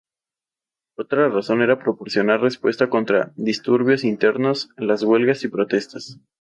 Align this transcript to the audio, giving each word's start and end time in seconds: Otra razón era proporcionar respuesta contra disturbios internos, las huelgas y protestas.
Otra 0.97 1.29
razón 1.29 1.61
era 1.61 1.77
proporcionar 1.77 2.41
respuesta 2.41 2.89
contra 2.89 3.33
disturbios 3.35 4.03
internos, 4.03 4.71
las 4.75 5.03
huelgas 5.03 5.43
y 5.43 5.47
protestas. 5.47 6.19